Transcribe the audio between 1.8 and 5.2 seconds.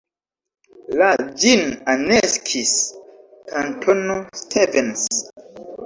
aneksis Kantono Stevens.